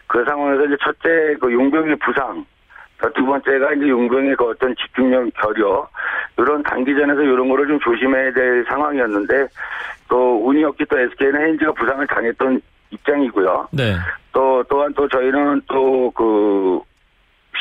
그 0.07 0.23
상황에서 0.25 0.65
이제 0.65 0.77
첫째 0.81 1.35
그 1.39 1.51
용병의 1.51 1.97
부상 1.97 2.45
두 3.15 3.25
번째가 3.25 3.73
이제 3.73 3.87
용병의 3.87 4.35
그 4.35 4.49
어떤 4.49 4.75
집중력 4.75 5.29
결여 5.35 5.87
이런 6.37 6.63
단기전에서 6.63 7.21
이런 7.21 7.47
거를 7.49 7.67
좀 7.67 7.79
조심해야 7.79 8.31
될 8.33 8.65
상황이었는데 8.67 9.47
또 10.09 10.47
운이 10.47 10.63
없게 10.63 10.85
또 10.85 10.97
SK는 10.97 11.41
헤인즈가 11.41 11.73
부상을 11.73 12.07
당했던 12.07 12.61
입장이고요. 12.91 13.67
네. 13.71 13.95
또 14.31 14.63
또한 14.69 14.93
또 14.95 15.07
저희는 15.07 15.61
또 15.67 16.11
그 16.11 16.81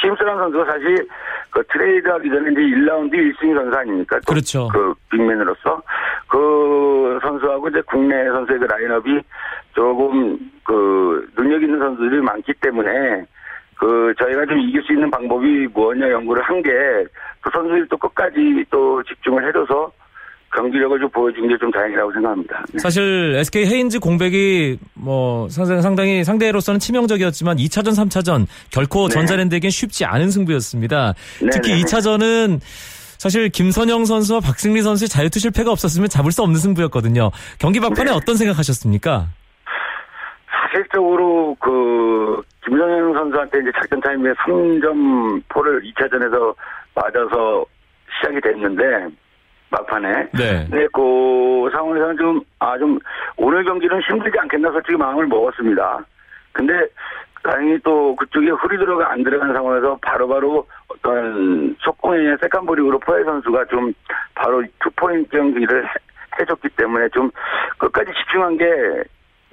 심스란 0.00 0.38
선수가 0.38 0.64
사실 0.66 1.08
그 1.50 1.62
트레이드하기 1.72 2.28
전에 2.28 2.50
이제 2.52 2.60
1라운드 2.60 3.14
1승 3.14 3.54
선수 3.54 3.76
아닙니까? 3.76 4.18
또 4.26 4.32
그렇죠. 4.32 4.68
그 4.68 4.94
빅맨으로서 5.10 5.82
그 6.28 7.18
선수하고 7.22 7.68
이제 7.68 7.80
국내 7.86 8.24
선수의 8.26 8.58
그 8.58 8.64
라인업이 8.64 9.20
조금 9.74 10.38
그 10.64 11.28
능력 11.36 11.62
있는 11.62 11.78
선수들이 11.78 12.20
많기 12.22 12.52
때문에 12.60 13.24
그 13.76 14.12
저희가 14.18 14.46
좀 14.46 14.58
이길 14.58 14.82
수 14.82 14.92
있는 14.92 15.10
방법이 15.10 15.68
무엇냐 15.72 16.10
연구를 16.10 16.42
한 16.42 16.62
게 16.62 16.70
그 17.40 17.50
선수들이 17.52 17.84
또 17.88 17.96
끝까지 17.96 18.64
또 18.70 19.00
집중을 19.04 19.46
해줘서 19.46 19.92
경기력을 20.52 20.98
좀 20.98 21.08
보여준 21.10 21.46
게 21.48 21.56
좀 21.58 21.70
다행이라고 21.70 22.12
생각합니다. 22.12 22.64
네. 22.72 22.78
사실 22.78 23.34
SK 23.36 23.66
헤인즈 23.66 24.00
공백이 24.00 24.78
뭐 24.94 25.48
상당히, 25.48 25.82
상당히 25.82 26.24
상대로서는 26.24 26.80
치명적이었지만 26.80 27.58
2차전, 27.58 27.90
3차전 27.90 28.46
결코 28.72 29.06
네. 29.08 29.14
전자랜드에겐 29.14 29.70
쉽지 29.70 30.04
않은 30.04 30.30
승부였습니다. 30.30 31.14
네, 31.42 31.50
특히 31.52 31.70
네, 31.72 31.76
네. 31.76 31.82
2차전은 31.84 32.58
2차전은 32.58 32.60
사실 33.18 33.48
김선영 33.48 34.04
선수와 34.04 34.40
박승리 34.40 34.82
선수의 34.82 35.08
자유투 35.08 35.38
실패가 35.38 35.70
없었으면 35.70 36.08
잡을 36.08 36.32
수 36.32 36.42
없는 36.42 36.56
승부였거든요. 36.56 37.30
경기 37.58 37.80
막판에 37.80 38.10
네. 38.10 38.16
어떤 38.16 38.36
생각하셨습니까? 38.36 39.26
사실적으로 40.72 41.56
그 41.60 42.42
김성현 42.64 43.14
선수한테 43.14 43.60
이제 43.60 43.70
작전 43.80 44.00
타임에 44.00 44.32
3점 44.32 45.42
포를 45.48 45.82
2차전에서 45.82 46.54
맞아서 46.94 47.64
시작이 48.18 48.40
됐는데 48.40 49.08
막판에 49.70 50.28
네. 50.32 50.66
네, 50.70 50.86
그 50.92 51.68
상황에서는 51.72 52.16
좀, 52.18 52.40
아, 52.58 52.78
좀, 52.78 52.98
오늘 53.36 53.64
경기는 53.64 54.00
힘들지 54.02 54.38
않겠나 54.38 54.70
솔직히 54.70 54.96
마음을 54.96 55.26
먹었습니다. 55.26 56.04
근데, 56.52 56.72
다행히 57.46 57.78
또 57.84 58.14
그쪽에 58.16 58.48
훌이 58.50 58.78
들어가 58.78 59.12
안 59.12 59.22
들어간 59.22 59.52
상황에서 59.52 59.96
바로바로 60.02 60.66
어떤 60.88 61.76
속공의 61.80 62.36
second 62.42 62.65
break으로 62.65 62.98
포웰 63.00 63.24
선수가 63.24 63.64
좀 63.66 63.92
바로 64.34 64.62
two-point 64.82 65.30
경기를 65.30 65.84
해- 65.84 65.88
해줬기 66.40 66.68
때문에 66.76 67.08
좀 67.14 67.30
끝까지 67.78 68.10
집중한 68.18 68.56
게 68.58 68.64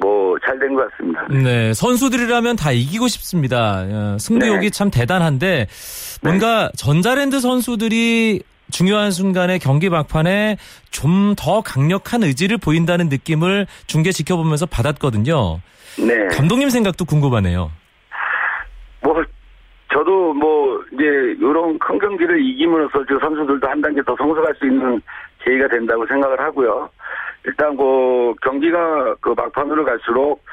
뭐 0.02 0.36
잘 0.44 0.58
된 0.60 0.74
것 0.74 0.90
같습니다. 0.92 1.28
네, 1.30 1.72
선수들이라면 1.76 2.56
다 2.56 2.72
이기고 2.72 3.08
싶습니다. 3.08 3.86
어, 3.88 4.18
승부욕이 4.20 4.62
네. 4.62 4.70
참 4.72 4.90
대단한데 4.90 5.68
뭔가 6.24 6.72
전자랜드 6.76 7.40
선수들이 7.40 8.42
중요한 8.72 9.12
순간에 9.12 9.60
경기 9.60 9.90
막판에 9.90 10.58
좀 10.90 11.36
더 11.38 11.62
강력한 11.62 12.24
의지를 12.24 12.58
보인다는 12.58 13.08
느낌을 13.10 13.68
중계 13.86 14.12
지켜보면서 14.12 14.66
받았거든요. 14.66 15.60
네. 16.00 16.28
감독님 16.36 16.70
생각도 16.70 17.06
궁금하네요. 17.06 17.70
뭐 19.04 19.24
저도 19.92 20.34
뭐 20.34 20.84
이제 20.94 21.04
이런 21.40 21.78
큰 21.80 22.00
경기를 22.00 22.42
이김으로써 22.42 23.06
저 23.08 23.20
선수들도 23.20 23.68
한 23.68 23.82
단계 23.82 24.02
더 24.02 24.16
성숙할 24.16 24.56
수 24.56 24.66
있는 24.66 25.02
계기가 25.40 25.68
된다고 25.68 26.06
생각을 26.08 26.40
하고요. 26.40 26.90
일단 27.46 27.76
그 27.76 28.34
경기가 28.42 29.16
그 29.22 29.34
막판으로 29.36 29.86
갈수록 29.86 30.44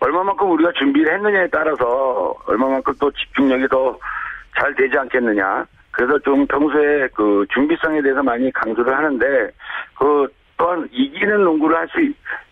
얼마만큼 0.00 0.50
우리가 0.50 0.72
준비를 0.72 1.12
했느냐에 1.14 1.48
따라서 1.48 2.34
얼마만큼 2.46 2.94
또 2.98 3.10
집중력이 3.10 3.68
더 3.68 3.98
잘 4.58 4.74
되지 4.74 4.98
않겠느냐. 4.98 5.64
그래서 5.92 6.18
좀 6.20 6.46
평소에 6.46 7.08
그 7.14 7.46
준비성에 7.52 8.02
대해서 8.02 8.22
많이 8.22 8.52
강조를 8.52 8.94
하는데 8.94 9.50
그 9.98 10.28
또한 10.58 10.88
이기는 10.92 11.42
농구를 11.44 11.76
할 11.76 11.88
수 11.88 12.00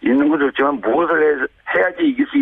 있는 0.03 0.29
건 0.29 0.39
좋지만 0.39 0.81
무엇을 0.81 1.21
해, 1.23 1.47
해야지 1.79 2.05
이길 2.05 2.25
수 2.27 2.37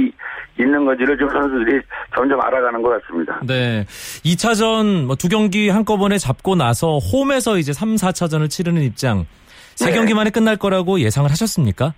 있는 0.62 0.84
건지를 0.84 1.16
좀 1.16 1.28
선수들이 1.30 1.80
점점 2.14 2.40
알아가는 2.40 2.80
것 2.82 3.00
같습니다. 3.02 3.40
네. 3.46 3.84
2차전 4.24 5.06
뭐 5.06 5.16
두 5.16 5.28
경기 5.28 5.68
한꺼번에 5.70 6.18
잡고 6.18 6.54
나서 6.56 6.98
홈에서 6.98 7.56
이제 7.58 7.72
3, 7.72 7.94
4차전을 7.94 8.50
치르는 8.50 8.82
입장. 8.82 9.24
세 9.74 9.86
네. 9.86 9.92
경기 9.96 10.14
만에 10.14 10.30
끝날 10.30 10.56
거라고 10.56 11.00
예상을 11.00 11.28
하셨습니까? 11.30 11.94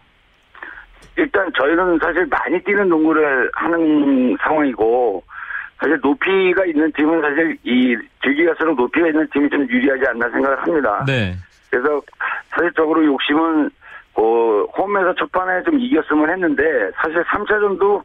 일단 1.16 1.50
저희는 1.58 1.98
사실 2.00 2.26
많이 2.26 2.62
뛰는 2.62 2.88
농구를 2.88 3.50
하는 3.54 4.36
상황이고 4.42 5.22
사실 5.78 5.98
높이가 6.02 6.64
있는 6.64 6.90
팀은 6.92 7.20
사실 7.20 7.56
이 7.64 7.96
즐기 8.22 8.44
갈수록 8.46 8.76
높이가 8.76 9.08
있는 9.08 9.26
팀이 9.32 9.48
좀 9.50 9.66
유리하지 9.68 10.04
않나 10.10 10.30
생각을 10.30 10.62
합니다. 10.62 11.04
네. 11.06 11.34
그래서 11.70 12.00
사실적으로 12.50 13.04
욕심은 13.04 13.70
어, 14.14 14.22
홈에서 14.78 15.14
첫판에 15.14 15.62
좀 15.64 15.78
이겼으면 15.78 16.30
했는데 16.30 16.90
사실 16.96 17.22
3차전도 17.24 18.02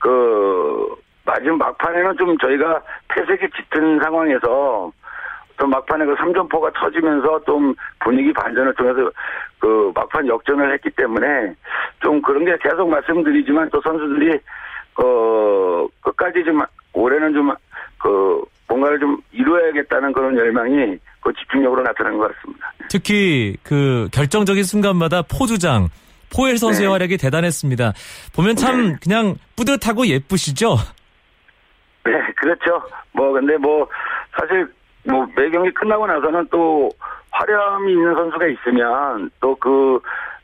그 0.00 0.94
마지막 1.24 1.58
막판에는 1.58 2.16
좀 2.16 2.36
저희가 2.38 2.82
패색이 3.08 3.48
짙은 3.50 4.00
상황에서 4.00 4.92
또 5.56 5.66
막판에 5.66 6.04
그 6.04 6.14
3점포가 6.16 6.72
터지면서 6.74 7.44
좀 7.44 7.74
분위기 8.00 8.32
반전을 8.32 8.74
통해서 8.74 9.10
그 9.60 9.92
막판 9.94 10.26
역전을 10.26 10.72
했기 10.72 10.90
때문에 10.90 11.54
좀 12.00 12.20
그런 12.20 12.44
게 12.44 12.56
계속 12.60 12.88
말씀드리지만 12.88 13.70
또 13.70 13.80
선수들이 13.80 14.40
어 14.96 15.86
끝까지 16.02 16.44
좀 16.44 16.60
올해는 16.92 17.32
좀 17.32 17.54
그 18.04 18.44
뭔가를 18.68 19.00
좀 19.00 19.16
이루어야겠다는 19.32 20.12
그런 20.12 20.36
열망이 20.36 20.98
그 21.24 21.32
집중력으로 21.32 21.82
나타난 21.82 22.16
것 22.18 22.30
같습니다. 22.36 22.70
특히 22.90 23.56
그 23.62 24.08
결정적인 24.12 24.62
순간마다 24.62 25.22
포주장 25.22 25.88
포엘 26.34 26.58
선수의 26.58 26.86
네. 26.88 26.92
활약이 26.92 27.16
대단했습니다. 27.16 27.92
보면 28.36 28.56
참 28.56 28.96
그냥 29.02 29.36
뿌듯하고 29.56 30.06
예쁘시죠? 30.06 30.76
네, 32.04 32.12
그렇죠. 32.36 32.82
뭐 33.12 33.32
근데 33.32 33.56
뭐 33.56 33.88
사실 34.38 34.68
뭐 35.04 35.26
매 35.36 35.48
경기 35.50 35.70
끝나고 35.72 36.06
나서는 36.06 36.46
또 36.50 36.90
화려함이 37.30 37.92
있는 37.92 38.14
선수가 38.14 38.46
있으면 38.48 39.30
또 39.40 39.54
그 39.56 39.98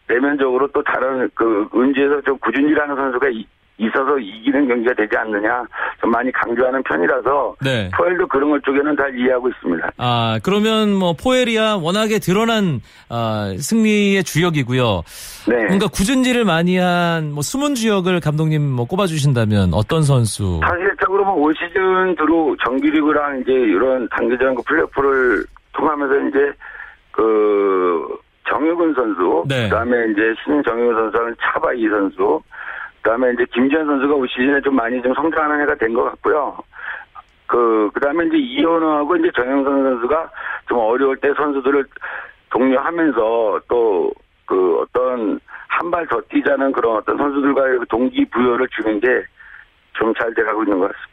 내면적으로 0.09 0.67
또 0.73 0.83
다른 0.83 1.29
그 1.35 1.69
은지에서 1.75 2.21
좀 2.23 2.37
꾸준히라는 2.39 2.97
선수가 2.97 3.29
이- 3.29 3.47
있어서 3.81 4.19
이기는 4.19 4.69
경기가 4.69 4.93
되지 4.95 5.17
않느냐 5.17 5.65
좀 6.01 6.11
많이 6.11 6.31
강조하는 6.33 6.83
편이라서 6.83 7.57
네. 7.65 7.91
포엘도 7.97 8.27
그런 8.29 8.51
것 8.51 8.63
쪽에는 8.65 8.95
잘 8.97 9.19
이해하고 9.19 9.49
있습니다. 9.49 9.93
아 9.97 10.39
그러면 10.45 10.93
뭐 10.95 11.15
포엘이야 11.15 11.79
워낙에 11.83 12.19
드러난 12.19 12.81
아, 13.09 13.55
승리의 13.59 14.23
주역이고요. 14.25 15.03
네. 15.49 15.57
뭔가 15.69 15.87
꾸준지를 15.89 16.45
많이 16.45 16.77
한 16.77 17.31
뭐 17.31 17.43
숨은 17.43 17.75
주역을 17.75 18.21
감독님 18.21 18.63
뭐 18.63 18.87
꼽아주신다면 18.87 19.73
어떤 19.75 20.03
선수? 20.03 20.61
사실적으로 20.63 21.25
뭐 21.25 21.41
올 21.41 21.55
시즌 21.55 22.15
들어 22.17 22.55
정규리그랑 22.65 23.41
이제 23.41 23.53
이런 23.53 24.07
단기전 24.11 24.55
그 24.57 24.63
플레이오프를 24.67 25.45
통하면서 25.73 26.29
이제 26.29 26.53
그 27.13 28.19
정유근 28.49 28.95
선수, 28.95 29.45
네. 29.49 29.69
그다음에 29.69 29.97
이제 30.13 30.21
신정유근 30.45 30.95
선수는 30.95 31.37
차바이 31.41 31.89
선수, 31.89 32.43
그다음에 33.03 33.33
이제 33.33 33.45
김지완 33.53 33.87
선수가 33.87 34.15
올 34.15 34.29
시즌에 34.29 34.61
좀 34.61 34.77
많이 34.77 35.01
좀 35.03 35.15
성장하는 35.15 35.63
해가 35.63 35.75
된 35.77 35.95
것 35.95 36.05
같고요. 36.05 36.59
그 37.47 37.91
그다음에 37.95 38.27
이제 38.27 38.37
이현호하고 38.37 39.17
이제 39.17 39.31
정영삼 39.35 39.83
선수가 39.83 40.31
좀 40.69 40.79
어려울 40.79 41.17
때 41.17 41.33
선수들을 41.35 41.85
독려하면서 42.51 43.61
또 43.69 44.13
그 44.47 44.79
어떤 44.81 45.39
한 45.69 45.91
발 45.93 46.05
더 46.09 46.21
뛰자는 46.23 46.73
그런 46.73 46.97
어떤 46.97 47.17
선수들과의 47.17 47.79
그 47.79 47.87
동기 47.87 48.25
부여를 48.27 48.67
주는 48.69 48.99
게 48.99 49.25
좀 49.95 50.13
잘 50.15 50.35
돼가고 50.35 50.65
있는 50.65 50.81
것 50.81 50.91
같습니다. 50.91 51.10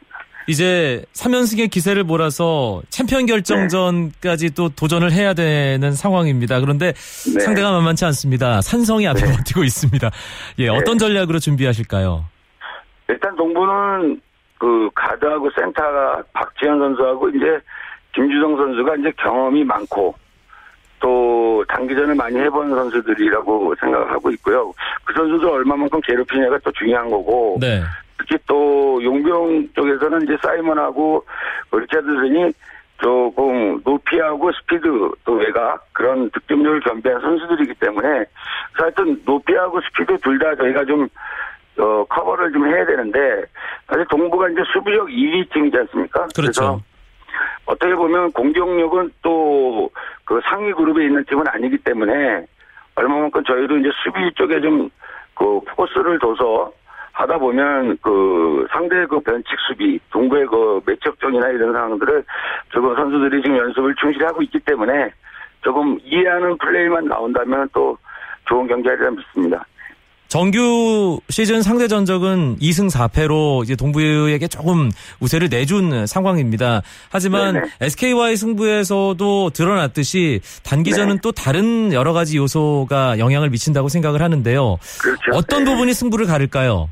이제 0.48 1.04
3연승의 1.12 1.70
기세를 1.70 2.04
몰아서 2.04 2.80
챔피언 2.88 3.26
결정전까지 3.26 4.54
또 4.54 4.70
도전을 4.70 5.12
해야 5.12 5.34
되는 5.34 5.92
상황입니다. 5.92 6.58
그런데 6.60 6.92
네. 6.92 7.40
상대가 7.40 7.70
만만치 7.70 8.06
않습니다. 8.06 8.62
산성이 8.62 9.06
앞에 9.06 9.20
네. 9.20 9.32
버티고 9.36 9.62
있습니다. 9.62 10.10
예, 10.60 10.68
어떤 10.68 10.96
전략으로 10.96 11.38
준비하실까요? 11.38 12.24
일단 13.08 13.36
농구는 13.36 14.20
그 14.58 14.88
가드하고 14.94 15.50
센터가 15.54 16.22
박지현 16.32 16.78
선수하고 16.78 17.28
이제 17.28 17.44
김주성 18.14 18.56
선수가 18.56 18.96
이제 18.96 19.12
경험이 19.22 19.64
많고 19.64 20.14
또 20.98 21.62
단기전을 21.68 22.14
많이 22.14 22.38
해본 22.38 22.70
선수들이라고 22.70 23.74
생각을 23.80 24.10
하고 24.10 24.30
있고요. 24.30 24.72
그 25.04 25.12
선수들 25.14 25.46
얼마만큼 25.46 26.00
괴롭히냐가 26.00 26.58
또 26.64 26.72
중요한 26.72 27.10
거고 27.10 27.58
네. 27.60 27.82
특히 28.18 28.36
또 28.46 29.00
용병 29.02 29.68
쪽에서는 29.74 30.22
이제 30.22 30.36
사이먼하고 30.42 31.24
리차드슨이 31.72 32.52
조금 33.00 33.80
높이하고 33.84 34.50
스피드 34.52 34.82
또 35.24 35.32
외곽 35.34 35.86
그런 35.92 36.30
득점력을 36.30 36.80
겸비한 36.80 37.20
선수들이기 37.20 37.74
때문에 37.74 38.24
하여튼 38.72 39.22
높이하고 39.24 39.80
스피드 39.82 40.18
둘 40.18 40.38
다 40.38 40.54
저희가 40.56 40.84
좀 40.84 41.08
어, 41.78 42.04
커버를 42.08 42.52
좀 42.52 42.66
해야 42.66 42.84
되는데 42.84 43.44
사실 43.86 44.04
동부가 44.10 44.48
이제 44.48 44.62
수비력 44.72 45.06
1위 45.06 45.48
팀이지 45.52 45.76
않습니까? 45.78 46.26
그렇죠. 46.34 46.36
그래서 46.36 46.80
어떻게 47.66 47.94
보면 47.94 48.32
공격력은 48.32 49.12
또 49.22 49.90
그 50.24 50.38
상위 50.44 50.70
그룹에 50.74 51.06
있는 51.06 51.24
팀은 51.24 51.48
아니기 51.48 51.78
때문에 51.78 52.44
얼마만큼 52.96 53.42
저희도 53.44 53.78
이제 53.78 53.88
수비 54.04 54.30
쪽에 54.34 54.60
좀 54.60 54.90
그 55.38 55.60
포커스를 55.60 56.18
둬서 56.18 56.72
하다 57.18 57.38
보면 57.38 57.98
그 58.00 58.64
상대 58.70 59.04
그 59.06 59.18
변칙 59.18 59.50
수비, 59.66 59.98
동부의 60.10 60.46
그 60.46 60.80
매척전이나 60.86 61.48
이런 61.48 61.72
상황들을 61.72 62.24
조금 62.68 62.94
선수들이 62.94 63.42
지금 63.42 63.58
연습을 63.58 63.92
충실히 64.00 64.24
하고 64.24 64.40
있기 64.42 64.60
때문에 64.60 65.10
조금 65.62 65.98
이해하는 66.04 66.56
플레이만 66.58 67.06
나온다면 67.06 67.68
또 67.72 67.98
좋은 68.48 68.68
경기하리라 68.68 69.10
믿습니다. 69.10 69.66
정규 70.28 71.20
시즌 71.28 71.62
상대 71.62 71.88
전적은 71.88 72.58
2승 72.58 72.88
4패로 72.88 73.64
이제 73.64 73.74
동부에게 73.74 74.46
조금 74.46 74.90
우세를 75.18 75.48
내준 75.50 76.06
상황입니다. 76.06 76.82
하지만 77.10 77.54
네네. 77.54 77.66
SK와의 77.80 78.36
승부에서도 78.36 79.50
드러났듯이 79.50 80.40
단기전은 80.62 81.14
네. 81.16 81.20
또 81.20 81.32
다른 81.32 81.92
여러 81.92 82.12
가지 82.12 82.36
요소가 82.36 83.18
영향을 83.18 83.50
미친다고 83.50 83.88
생각을 83.88 84.22
하는데요. 84.22 84.76
그렇죠. 85.00 85.22
어떤 85.32 85.64
네. 85.64 85.72
부분이 85.72 85.94
승부를 85.94 86.26
가를까요? 86.26 86.90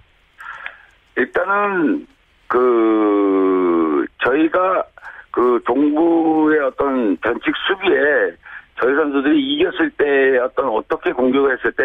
일단은 1.16 2.06
그 2.48 4.06
저희가 4.24 4.84
그 5.30 5.60
동부의 5.66 6.60
어떤 6.60 7.16
변칙 7.18 7.54
수비에 7.66 8.32
저희 8.80 8.94
선수들이 8.94 9.40
이겼을 9.54 9.90
때 9.90 10.38
어떤 10.38 10.68
어떻게 10.68 11.12
공격을 11.12 11.56
했을 11.56 11.72
때 11.72 11.84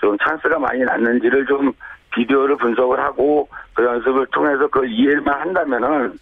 좀 0.00 0.16
찬스가 0.18 0.58
많이 0.58 0.80
났는지를 0.80 1.46
좀 1.46 1.72
비디오를 2.14 2.56
분석을 2.56 2.98
하고 3.00 3.48
그 3.74 3.84
연습을 3.84 4.26
통해서 4.26 4.66
그걸 4.68 4.88
이해만 4.90 5.40
한다면은 5.40 6.18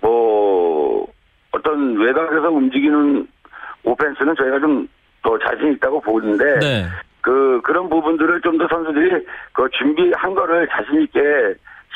뭐 0.00 1.06
어떤 1.52 1.96
외곽에서 1.98 2.50
움직이는 2.50 3.26
오펜스는 3.84 4.34
저희가 4.36 4.58
좀 4.60 4.88
더 5.22 5.38
자신 5.38 5.72
있다고 5.74 6.00
보는데 6.00 6.58
네. 6.60 6.86
그 7.20 7.60
그런 7.62 7.90
부분들을 7.90 8.40
좀 8.40 8.56
더 8.56 8.66
선수들이 8.68 9.22
그 9.52 9.68
준비한 9.78 10.34
거를 10.34 10.66
자신 10.68 11.02
있게 11.02 11.20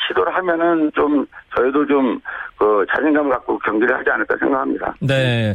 시도를 0.07 0.35
하면은 0.35 0.91
좀 0.93 1.25
저희도 1.55 1.85
좀 1.87 2.19
그 2.57 2.85
자신감을 2.89 3.31
갖고 3.31 3.59
경기를 3.59 3.97
하지 3.97 4.09
않을까 4.09 4.35
생각합니다. 4.37 4.95
네. 5.01 5.53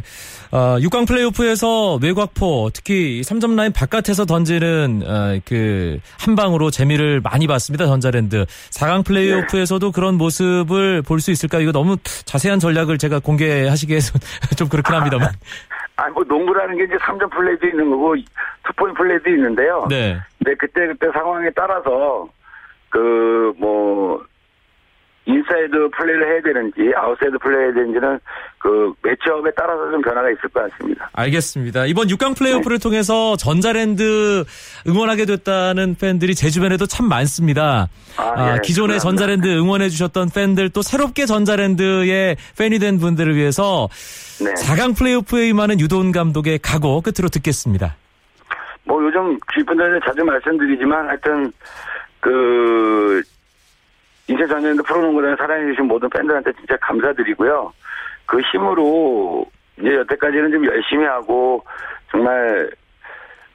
어, 0.51 0.77
6강 0.79 1.07
플레이오프에서 1.07 1.95
외곽포, 2.01 2.69
특히 2.73 3.21
3점 3.21 3.55
라인 3.57 3.73
바깥에서 3.73 4.25
던지는 4.25 5.01
어, 5.05 5.39
그 5.45 5.99
한 6.19 6.35
방으로 6.35 6.69
재미를 6.69 7.19
많이 7.21 7.47
봤습니다. 7.47 7.85
전자랜드. 7.85 8.45
4강 8.45 9.03
플레이오프에서도 9.05 9.91
그런 9.91 10.15
모습을 10.15 11.01
볼 11.01 11.19
수 11.21 11.31
있을까? 11.31 11.59
이거 11.59 11.71
너무 11.71 11.97
자세한 12.03 12.59
전략을 12.59 12.97
제가 12.97 13.19
공개하시기에서 13.19 14.19
좀 14.57 14.69
그렇긴 14.69 14.95
합니다만. 14.95 15.29
아니 15.97 16.13
뭐 16.13 16.23
농구라는 16.23 16.77
게 16.77 16.83
이제 16.85 16.95
3점 16.97 17.29
플레이도 17.31 17.67
있는 17.67 17.89
거고 17.91 18.15
투포인 18.67 18.93
플레이도 18.93 19.29
있는데요. 19.31 19.85
네. 19.89 20.17
근데 20.37 20.55
그때 20.57 20.87
그때 20.87 21.07
상황에 21.13 21.49
따라서 21.55 22.27
그뭐 22.89 24.23
인사이드 25.51 25.89
플레이를 25.97 26.27
해야 26.27 26.41
되는지 26.41 26.93
아웃사이드 26.95 27.37
플레이 27.39 27.65
해야 27.65 27.73
되는지는 27.73 28.19
그 28.57 28.93
matchup에 29.03 29.51
따라서 29.55 29.91
좀 29.91 30.01
변화가 30.01 30.29
있을 30.31 30.41
것 30.49 30.69
같습니다. 30.71 31.09
알겠습니다. 31.13 31.85
이번 31.87 32.07
6강 32.07 32.37
플레이오프를 32.37 32.79
통해서 32.79 33.35
전자랜드 33.35 34.43
응원하게 34.87 35.25
됐다는 35.25 35.95
팬들이 35.99 36.35
제 36.35 36.49
주변에도 36.49 36.85
참 36.85 37.07
많습니다. 37.09 37.89
아, 38.17 38.23
아, 38.23 38.53
예, 38.53 38.59
기존에 38.63 38.93
감사합니다. 38.93 38.99
전자랜드 38.99 39.47
응원해 39.59 39.89
주셨던 39.89 40.29
팬들 40.33 40.69
또 40.69 40.81
새롭게 40.81 41.25
전자랜드의 41.25 42.37
팬이 42.57 42.79
된 42.79 42.97
분들을 42.97 43.35
위해서 43.35 43.89
네. 44.43 44.53
4강 44.53 44.97
플레이오프에 44.97 45.49
임하는 45.49 45.79
유도훈 45.79 46.11
감독의 46.11 46.59
각오 46.59 47.01
끝으로 47.01 47.29
듣겠습니다. 47.29 47.95
뭐 48.83 49.03
요즘 49.03 49.37
주위분들한테 49.53 50.05
자주 50.05 50.23
말씀드리지만 50.23 51.07
하여튼 51.07 51.51
그 52.19 53.21
인체 54.31 54.47
전쟁도 54.47 54.83
프로농구단을 54.83 55.35
사랑해주신 55.37 55.85
모든 55.85 56.09
팬들한테 56.09 56.53
진짜 56.53 56.77
감사드리고요. 56.77 57.73
그 58.25 58.39
힘으로 58.41 59.45
이제 59.77 59.93
여태까지는 59.93 60.51
좀 60.51 60.65
열심히 60.65 61.05
하고 61.05 61.63
정말 62.09 62.69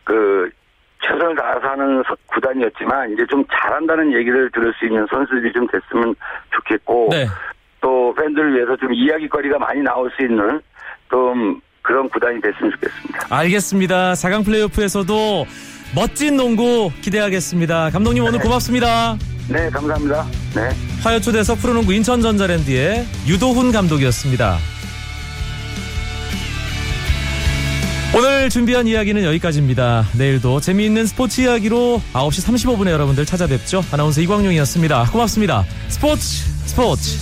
그 0.05 0.51
최선을 1.03 1.35
다해서 1.37 1.67
하는 1.69 2.03
서- 2.07 2.17
구단이었지만 2.27 3.13
이제 3.13 3.25
좀 3.29 3.45
잘한다는 3.51 4.13
얘기를 4.13 4.51
들을 4.51 4.73
수 4.79 4.85
있는 4.87 5.07
선수들이 5.11 5.53
좀 5.53 5.67
됐으면 5.69 6.15
좋겠고 6.55 7.09
네. 7.11 7.27
또 7.81 8.15
팬들을 8.15 8.55
위해서 8.55 8.77
좀 8.77 8.93
이야기거리가 8.93 9.59
많이 9.59 9.81
나올 9.83 10.11
수 10.17 10.23
있는 10.23 10.61
좀 11.11 11.61
그런 11.83 12.09
구단이 12.09 12.41
됐으면 12.41 12.71
좋겠습니다. 12.73 13.27
알겠습니다. 13.31 14.13
4강 14.13 14.45
플레이오프에서도 14.45 15.45
멋진 15.95 16.37
농구 16.37 16.91
기대하겠습니다. 17.03 17.91
감독님 17.91 18.25
오늘 18.25 18.41
고맙습니다. 18.41 19.17
네, 19.49 19.71
감사합니다. 19.71 20.27
네. 20.55 20.71
화요초대서 21.03 21.57
프로농구 21.57 21.93
인천전자랜드의 21.95 23.07
유도훈 23.27 23.73
감독이었습니다. 23.73 24.59
오늘 28.17 28.49
준비한 28.49 28.87
이야기는 28.87 29.23
여기까지입니다. 29.25 30.07
내일도 30.15 30.61
재미있는 30.61 31.07
스포츠 31.07 31.43
이야기로 31.43 32.01
9시 32.15 32.47
35분에 32.47 32.89
여러분들 32.89 33.27
찾아뵙죠. 33.27 33.85
아나운서 33.93 34.21
이광용이었습니다. 34.23 35.11
고맙습니다. 35.13 35.65
스포츠 35.89 36.45
스포츠 36.65 37.19